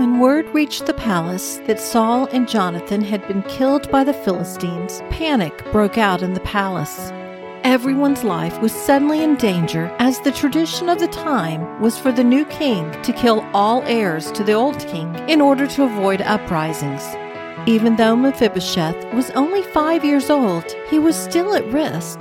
[0.00, 5.02] When word reached the palace that Saul and Jonathan had been killed by the Philistines,
[5.10, 7.10] panic broke out in the palace.
[7.64, 12.24] Everyone's life was suddenly in danger as the tradition of the time was for the
[12.24, 17.06] new king to kill all heirs to the old king in order to avoid uprisings.
[17.68, 22.18] Even though Mephibosheth was only five years old, he was still at risk.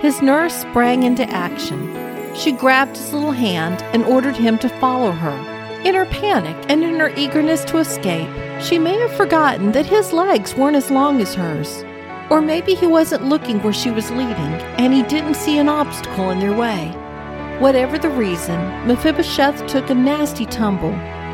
[0.00, 1.92] His nurse sprang into action.
[2.36, 5.59] She grabbed his little hand and ordered him to follow her.
[5.82, 8.28] In her panic and in her eagerness to escape,
[8.60, 11.82] she may have forgotten that his legs weren't as long as hers.
[12.28, 16.28] Or maybe he wasn't looking where she was leading and he didn't see an obstacle
[16.30, 16.88] in their way.
[17.60, 20.92] Whatever the reason, Mephibosheth took a nasty tumble,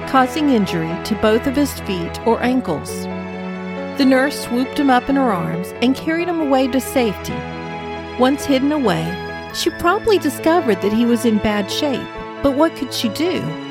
[0.09, 3.03] causing injury to both of his feet or ankles.
[3.99, 7.35] The nurse swooped him up in her arms and carried him away to safety.
[8.21, 9.05] Once hidden away,
[9.55, 12.07] she promptly discovered that he was in bad shape,
[12.45, 13.66] but what could she do?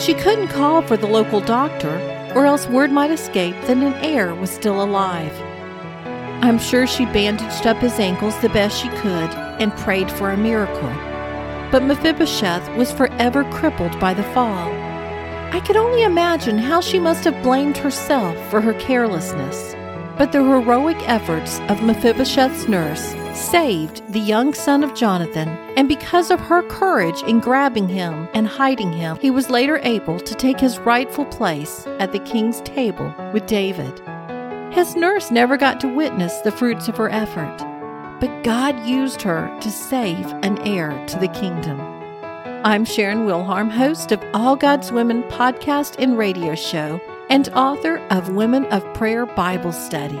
[0.00, 1.94] She couldn't call for the local doctor,
[2.34, 5.38] or else word might escape that an heir was still alive.
[6.42, 10.38] I'm sure she bandaged up his ankles the best she could and prayed for a
[10.38, 10.88] miracle.
[11.70, 14.72] But Mephibosheth was forever crippled by the fall.
[15.52, 19.74] I could only imagine how she must have blamed herself for her carelessness.
[20.16, 26.30] But the heroic efforts of Mephibosheth's nurse saved the young son of Jonathan, and because
[26.30, 30.58] of her courage in grabbing him and hiding him, he was later able to take
[30.58, 34.00] his rightful place at the king's table with David.
[34.72, 37.56] His nurse never got to witness the fruits of her effort,
[38.20, 41.80] but God used her to save an heir to the kingdom.
[42.62, 47.00] I'm Sharon Wilharm, host of All God's Women podcast and radio show,
[47.30, 50.20] and author of Women of Prayer Bible Study.